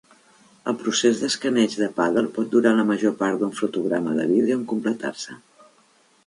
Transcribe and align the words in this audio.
El 0.71 0.77
procés 0.83 1.19
d'escaneig 1.23 1.75
de 1.81 1.89
Paddle 1.99 2.31
pot 2.37 2.49
durar 2.55 2.71
la 2.79 2.87
major 2.93 3.13
part 3.21 3.39
d'un 3.43 3.53
fotograma 3.61 4.17
de 4.21 4.27
vídeo 4.33 4.59
en 4.63 4.65
completar-se. 4.73 5.39